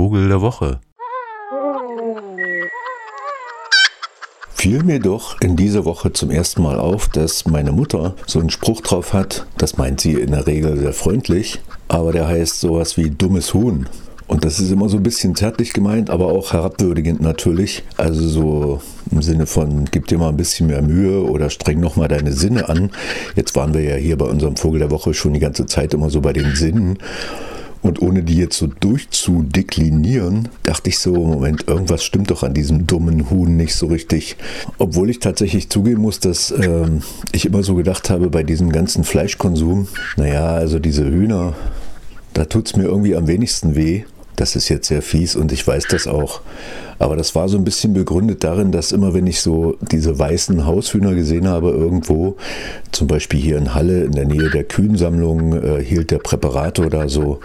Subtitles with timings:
[0.00, 0.80] Vogel der Woche.
[4.54, 8.48] Fiel mir doch in dieser Woche zum ersten Mal auf, dass meine Mutter so einen
[8.48, 12.96] Spruch drauf hat, das meint sie in der Regel sehr freundlich, aber der heißt sowas
[12.96, 13.90] wie dummes Huhn.
[14.26, 17.82] Und das ist immer so ein bisschen zärtlich gemeint, aber auch herabwürdigend natürlich.
[17.98, 18.80] Also so
[19.10, 22.70] im Sinne von, gib dir mal ein bisschen mehr Mühe oder streng nochmal deine Sinne
[22.70, 22.90] an.
[23.36, 26.08] Jetzt waren wir ja hier bei unserem Vogel der Woche schon die ganze Zeit immer
[26.08, 26.96] so bei den Sinnen.
[27.82, 32.86] Und ohne die jetzt so durchzudeklinieren, dachte ich so, Moment, irgendwas stimmt doch an diesem
[32.86, 34.36] dummen Huhn nicht so richtig.
[34.78, 37.02] Obwohl ich tatsächlich zugeben muss, dass ähm,
[37.32, 41.54] ich immer so gedacht habe, bei diesem ganzen Fleischkonsum, naja, also diese Hühner,
[42.34, 44.04] da tut es mir irgendwie am wenigsten weh.
[44.40, 46.40] Das ist jetzt sehr fies und ich weiß das auch.
[46.98, 50.64] Aber das war so ein bisschen begründet darin, dass immer, wenn ich so diese weißen
[50.64, 52.36] Haushühner gesehen habe irgendwo,
[52.90, 57.10] zum Beispiel hier in Halle in der Nähe der Kühnsammlung, äh, hielt der Präparator da
[57.10, 57.40] so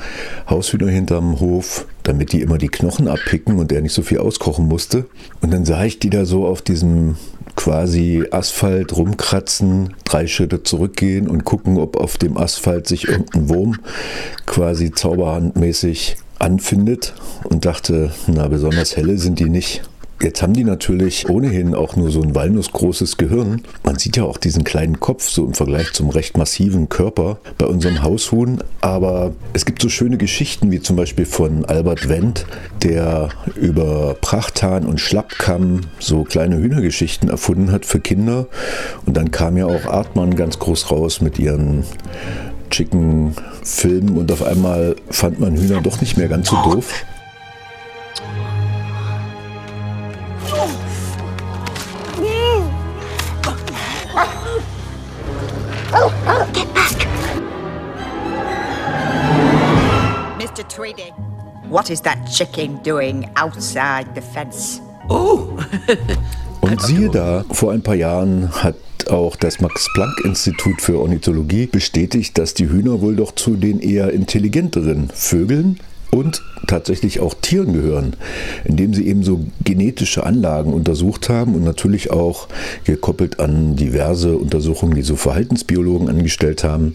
[0.50, 4.66] Haushühner hinterm Hof, damit die immer die Knochen abpicken und er nicht so viel auskochen
[4.66, 5.04] musste.
[5.42, 7.18] Und dann sah ich die da so auf diesem
[7.58, 13.80] quasi Asphalt rumkratzen, drei Schritte zurückgehen und gucken, ob auf dem Asphalt sich irgendein Wurm
[14.46, 19.82] quasi zauberhandmäßig anfindet und dachte, na, besonders helle sind die nicht.
[20.22, 23.64] Jetzt haben die natürlich ohnehin auch nur so ein walnussgroßes Gehirn.
[23.84, 27.66] Man sieht ja auch diesen kleinen Kopf so im Vergleich zum recht massiven Körper bei
[27.66, 28.64] unserem Haushuhn.
[28.80, 32.46] Aber es gibt so schöne Geschichten wie zum Beispiel von Albert Wendt,
[32.82, 38.48] der über Prachthahn und Schlappkamm so kleine Hühnergeschichten erfunden hat für Kinder.
[39.06, 41.84] Und dann kam ja auch Artmann ganz groß raus mit ihren
[42.76, 47.06] schicken Filmen und auf einmal fand man Hühner doch nicht mehr ganz so doof.
[56.54, 57.08] Get back!
[60.38, 60.68] Mr.
[60.68, 61.14] Tweedy,
[61.70, 64.82] what is that chicken doing outside the fence?
[65.10, 65.58] Oh!
[66.62, 68.76] Und siehe da, vor ein paar Jahren hat
[69.10, 75.10] auch das Max-Planck-Institut für Ornithologie bestätigt, dass die Hühner wohl doch zu den eher intelligenteren
[75.14, 75.80] Vögeln
[76.12, 78.16] und tatsächlich auch Tieren gehören,
[78.64, 82.48] indem sie eben so genetische Anlagen untersucht haben und natürlich auch
[82.86, 86.94] gekoppelt an diverse Untersuchungen, die so Verhaltensbiologen angestellt haben,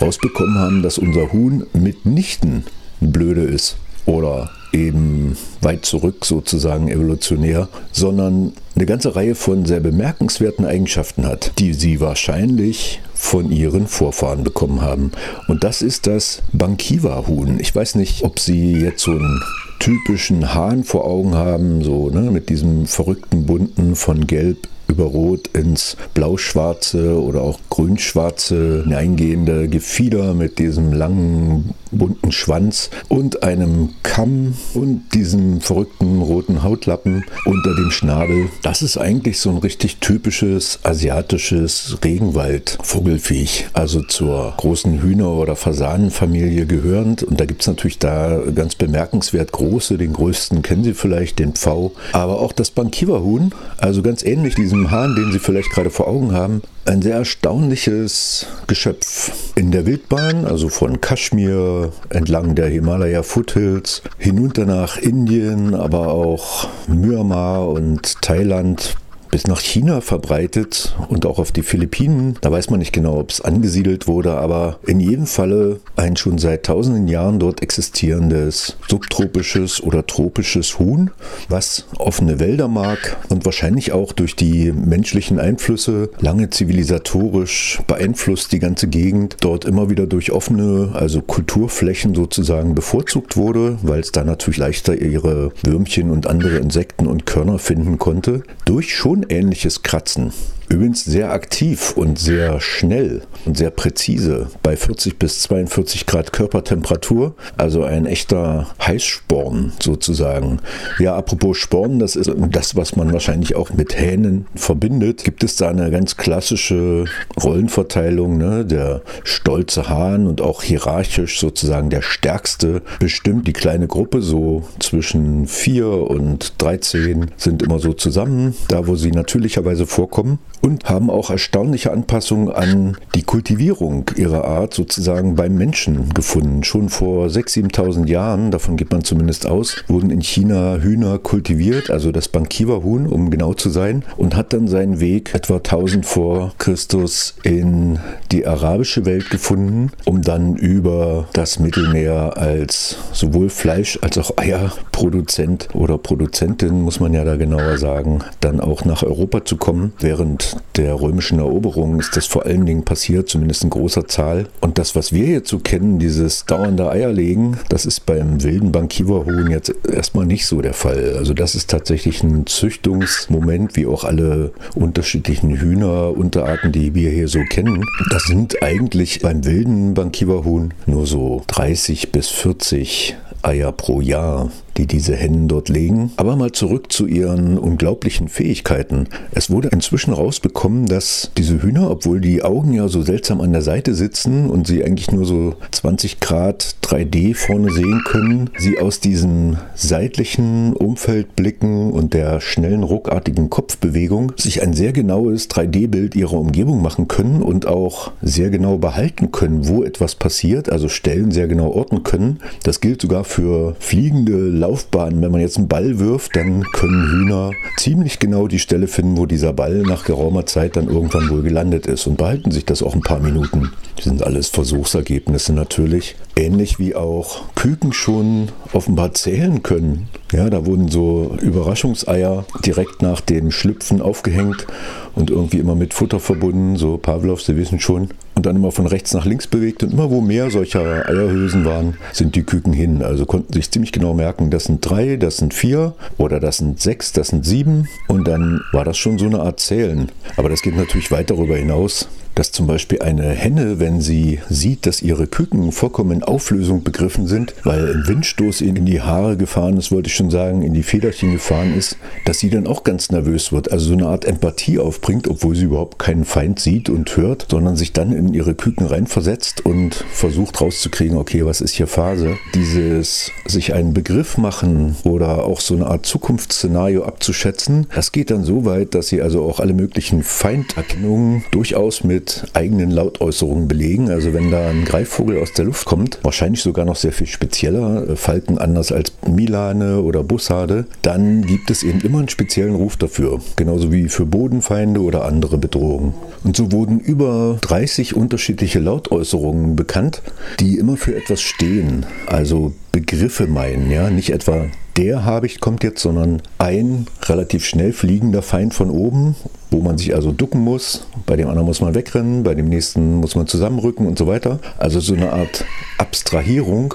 [0.00, 2.64] rausbekommen haben, dass unser Huhn mitnichten
[3.00, 3.76] blöde ist
[4.06, 11.52] oder eben weit zurück sozusagen evolutionär, sondern eine ganze Reihe von sehr bemerkenswerten Eigenschaften hat,
[11.58, 15.12] die sie wahrscheinlich von ihren Vorfahren bekommen haben.
[15.46, 17.60] Und das ist das Bankiva-Huhn.
[17.60, 19.42] Ich weiß nicht, ob Sie jetzt so einen
[19.78, 25.48] typischen Hahn vor Augen haben, so ne, mit diesem verrückten bunten von Gelb über Rot
[25.48, 34.54] ins Blau-Schwarze oder auch Grün-Schwarze hineingehende Gefieder mit diesem langen bunten Schwanz und einem Kamm
[34.74, 38.48] und diesem verrückten roten Hautlappen unter dem Schnabel.
[38.62, 46.66] Das ist eigentlich so ein richtig typisches asiatisches Regenwald-Vogelfiech, also zur großen Hühner- oder Fasanenfamilie
[46.66, 47.22] gehörend.
[47.22, 51.52] Und da gibt es natürlich da ganz bemerkenswert große, den größten kennen Sie vielleicht, den
[51.52, 56.08] Pfau, aber auch das Bankiva-Huhn, also ganz ähnlich diesem Hahn, den Sie vielleicht gerade vor
[56.08, 59.32] Augen haben, ein sehr erstaunliches Geschöpf.
[59.54, 66.68] In der Wildbahn, also von Kaschmir entlang der Himalaya Foothills, hinunter nach Indien, aber auch
[66.88, 68.96] Myanmar und Thailand
[69.32, 72.36] bis nach China verbreitet und auch auf die Philippinen.
[72.42, 76.36] Da weiß man nicht genau, ob es angesiedelt wurde, aber in jedem Falle ein schon
[76.36, 81.10] seit tausenden Jahren dort existierendes subtropisches oder tropisches Huhn,
[81.48, 88.58] was offene Wälder mag und wahrscheinlich auch durch die menschlichen Einflüsse lange zivilisatorisch beeinflusst die
[88.58, 94.24] ganze Gegend, dort immer wieder durch offene, also Kulturflächen sozusagen bevorzugt wurde, weil es da
[94.24, 98.42] natürlich leichter ihre Würmchen und andere Insekten und Körner finden konnte.
[98.66, 100.32] Durch schon ähnliches Kratzen.
[100.72, 107.34] Übrigens sehr aktiv und sehr schnell und sehr präzise bei 40 bis 42 Grad Körpertemperatur.
[107.58, 110.60] Also ein echter Heißsporn sozusagen.
[110.98, 115.24] Ja, apropos Sporn, das ist das, was man wahrscheinlich auch mit Hähnen verbindet.
[115.24, 117.04] Gibt es da eine ganz klassische
[117.42, 118.38] Rollenverteilung?
[118.38, 118.64] Ne?
[118.64, 124.22] Der stolze Hahn und auch hierarchisch sozusagen der stärkste bestimmt die kleine Gruppe.
[124.22, 130.38] So zwischen 4 und 13 sind immer so zusammen, da wo sie natürlicherweise vorkommen.
[130.62, 136.64] Und haben auch erstaunliche Anpassungen an die Kultivierung ihrer Art sozusagen beim Menschen gefunden.
[136.64, 141.90] Schon vor 6.000, 7.000 Jahren, davon geht man zumindest aus, wurden in China Hühner kultiviert,
[141.90, 146.54] also das Bankiwa-Huhn, um genau zu sein, und hat dann seinen Weg etwa 1000 vor
[146.58, 147.98] Christus in
[148.30, 155.68] die arabische Welt gefunden, um dann über das Mittelmeer als sowohl Fleisch als auch Eierproduzent
[155.74, 159.92] oder Produzentin, muss man ja da genauer sagen, dann auch nach Europa zu kommen.
[159.98, 164.46] Während der römischen Eroberung ist das vor allen Dingen passiert, zumindest in großer Zahl.
[164.60, 169.74] Und das, was wir so kennen, dieses dauernde Eierlegen, das ist beim wilden Bankiwa-Huhn jetzt
[169.90, 171.14] erstmal nicht so der Fall.
[171.16, 177.40] Also das ist tatsächlich ein Züchtungsmoment, wie auch alle unterschiedlichen Hühnerunterarten, die wir hier so
[177.50, 177.84] kennen.
[178.10, 184.86] Das sind eigentlich beim wilden Bankiwa-Huhn nur so 30 bis 40 Eier pro Jahr die
[184.86, 186.12] diese Hennen dort legen.
[186.16, 189.08] Aber mal zurück zu ihren unglaublichen Fähigkeiten.
[189.32, 193.62] Es wurde inzwischen rausbekommen, dass diese Hühner, obwohl die Augen ja so seltsam an der
[193.62, 199.00] Seite sitzen und sie eigentlich nur so 20 Grad 3D vorne sehen können, sie aus
[199.00, 206.34] diesem seitlichen Umfeld blicken und der schnellen ruckartigen Kopfbewegung sich ein sehr genaues 3D-Bild ihrer
[206.38, 211.48] Umgebung machen können und auch sehr genau behalten können, wo etwas passiert, also Stellen sehr
[211.48, 212.40] genau orten können.
[212.62, 215.20] Das gilt sogar für fliegende Laufbahn.
[215.20, 219.26] Wenn man jetzt einen Ball wirft, dann können Hühner ziemlich genau die Stelle finden, wo
[219.26, 222.94] dieser Ball nach geraumer Zeit dann irgendwann wohl gelandet ist und behalten sich das auch
[222.94, 223.72] ein paar Minuten.
[223.96, 226.14] Das sind alles Versuchsergebnisse natürlich.
[226.36, 230.08] Ähnlich wie auch Küken schon offenbar zählen können.
[230.32, 234.66] Ja, da wurden so Überraschungseier direkt nach dem Schlüpfen aufgehängt
[235.14, 238.08] und irgendwie immer mit Futter verbunden, so Pavlov, Sie wissen schon.
[238.42, 241.94] Und dann immer von rechts nach links bewegt und immer wo mehr solcher Eierhülsen waren,
[242.12, 243.04] sind die Küken hin.
[243.04, 246.80] Also konnten sich ziemlich genau merken, das sind drei, das sind vier oder das sind
[246.80, 247.86] sechs, das sind sieben.
[248.08, 250.10] Und dann war das schon so eine Art Zählen.
[250.36, 254.86] Aber das geht natürlich weit darüber hinaus dass zum Beispiel eine Henne, wenn sie sieht,
[254.86, 259.36] dass ihre Küken vollkommen in Auflösung begriffen sind, weil ein Windstoß ihnen in die Haare
[259.36, 262.84] gefahren ist, wollte ich schon sagen, in die Federchen gefahren ist, dass sie dann auch
[262.84, 263.70] ganz nervös wird.
[263.70, 267.76] Also so eine Art Empathie aufbringt, obwohl sie überhaupt keinen Feind sieht und hört, sondern
[267.76, 272.36] sich dann in ihre Küken reinversetzt und versucht rauszukriegen, okay, was ist hier Phase?
[272.54, 278.44] Dieses sich einen Begriff machen oder auch so eine Art Zukunftsszenario abzuschätzen, das geht dann
[278.44, 284.08] so weit, dass sie also auch alle möglichen Feinderkennungen durchaus mit mit eigenen Lautäußerungen belegen.
[284.08, 288.10] Also wenn da ein Greifvogel aus der Luft kommt, wahrscheinlich sogar noch sehr viel spezieller,
[288.10, 292.96] äh, Falken anders als Milane oder Bussarde, dann gibt es eben immer einen speziellen Ruf
[292.96, 293.40] dafür.
[293.56, 296.14] Genauso wie für Bodenfeinde oder andere Bedrohungen.
[296.44, 300.22] Und so wurden über 30 unterschiedliche Lautäußerungen bekannt,
[300.60, 302.06] die immer für etwas stehen.
[302.26, 304.66] Also Begriffe meinen, ja, nicht etwa
[304.96, 309.34] der Habicht kommt jetzt, sondern ein relativ schnell fliegender Feind von oben,
[309.70, 311.06] wo man sich also ducken muss.
[311.26, 314.58] Bei dem anderen muss man wegrennen, bei dem nächsten muss man zusammenrücken und so weiter.
[314.78, 315.64] Also so eine Art
[315.98, 316.94] Abstrahierung.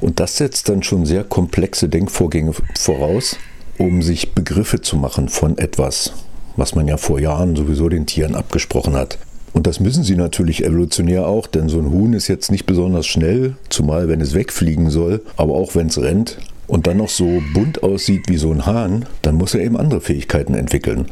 [0.00, 3.36] Und das setzt dann schon sehr komplexe Denkvorgänge voraus,
[3.78, 6.12] um sich Begriffe zu machen von etwas,
[6.56, 9.18] was man ja vor Jahren sowieso den Tieren abgesprochen hat.
[9.52, 13.06] Und das müssen sie natürlich evolutionär auch, denn so ein Huhn ist jetzt nicht besonders
[13.06, 16.38] schnell, zumal wenn es wegfliegen soll, aber auch wenn es rennt
[16.72, 20.00] und dann noch so bunt aussieht wie so ein Hahn, dann muss er eben andere
[20.00, 21.04] Fähigkeiten entwickeln.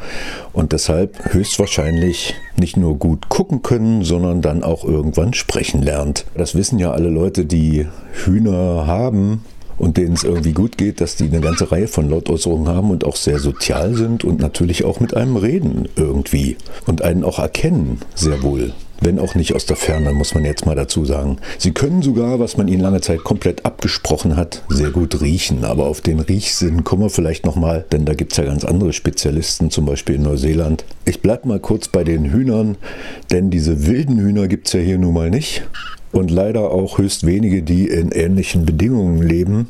[0.54, 6.24] Und deshalb höchstwahrscheinlich nicht nur gut gucken können, sondern dann auch irgendwann sprechen lernt.
[6.34, 7.86] Das wissen ja alle Leute, die
[8.24, 9.44] Hühner haben,
[9.76, 13.04] und denen es irgendwie gut geht, dass die eine ganze Reihe von Lautäußerungen haben und
[13.04, 17.98] auch sehr sozial sind und natürlich auch mit einem reden irgendwie und einen auch erkennen,
[18.14, 18.74] sehr wohl.
[19.00, 21.38] Wenn auch nicht aus der Ferne, muss man jetzt mal dazu sagen.
[21.58, 25.64] Sie können sogar, was man ihnen lange Zeit komplett abgesprochen hat, sehr gut riechen.
[25.64, 28.93] Aber auf den Riechsinn kommen wir vielleicht nochmal, denn da gibt es ja ganz andere
[28.93, 30.84] Spezialisten, zum Beispiel in Neuseeland.
[31.06, 32.77] Ich bleibe mal kurz bei den Hühnern,
[33.31, 35.63] denn diese wilden Hühner gibt es ja hier nun mal nicht
[36.13, 39.69] und leider auch höchst wenige, die in ähnlichen Bedingungen leben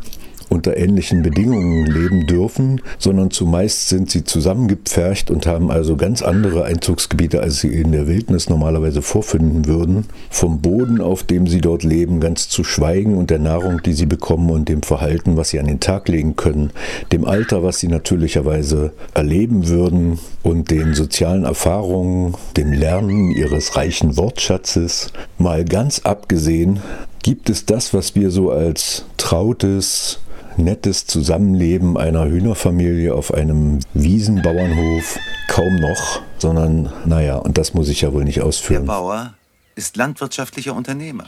[0.50, 6.64] unter ähnlichen Bedingungen leben dürfen, sondern zumeist sind sie zusammengepfercht und haben also ganz andere
[6.64, 10.06] Einzugsgebiete, als sie in der Wildnis normalerweise vorfinden würden.
[10.28, 14.06] Vom Boden, auf dem sie dort leben, ganz zu schweigen und der Nahrung, die sie
[14.06, 16.70] bekommen und dem Verhalten, was sie an den Tag legen können,
[17.12, 24.16] dem Alter, was sie natürlicherweise erleben würden und den sozialen Erfahrungen, dem Lernen ihres reichen
[24.16, 26.80] Wortschatzes, mal ganz abgesehen,
[27.22, 30.18] gibt es das, was wir so als trautes,
[30.56, 38.02] nettes Zusammenleben einer Hühnerfamilie auf einem Wiesenbauernhof kaum noch, sondern naja, und das muss ich
[38.02, 38.86] ja wohl nicht ausführen.
[38.86, 39.34] Der Bauer
[39.74, 41.26] ist landwirtschaftlicher Unternehmer.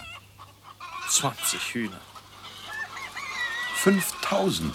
[1.08, 2.00] 20 Hühner.
[3.76, 4.72] 5000.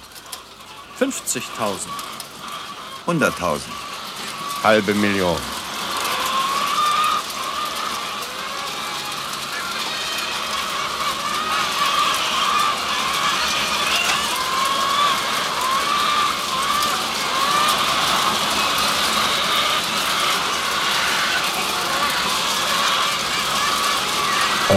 [0.99, 1.87] 50.000.
[3.07, 3.59] 100.000.
[4.63, 5.37] Halbe Million.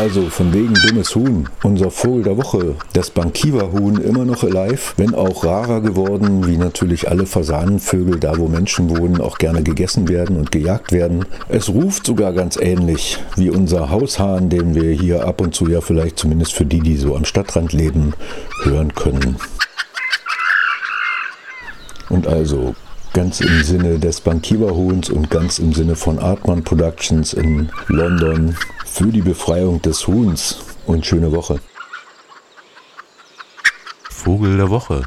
[0.00, 1.46] Also von wegen dummes Huhn.
[1.62, 7.10] Unser Vogel der Woche, das Bankiva-Huhn, immer noch alive, wenn auch rarer geworden, wie natürlich
[7.10, 11.26] alle Fasanenvögel, da wo Menschen wohnen, auch gerne gegessen werden und gejagt werden.
[11.50, 15.82] Es ruft sogar ganz ähnlich wie unser Haushahn, den wir hier ab und zu ja
[15.82, 18.14] vielleicht zumindest für die, die so am Stadtrand leben,
[18.62, 19.36] hören können.
[22.08, 22.74] Und also
[23.12, 28.56] ganz im Sinne des Bankiva-Huhns und ganz im Sinne von Artman Productions in London
[28.92, 31.60] für die Befreiung des Huhns und schöne Woche.
[34.10, 35.02] Vogel der Woche.